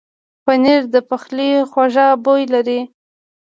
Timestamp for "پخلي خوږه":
1.09-2.07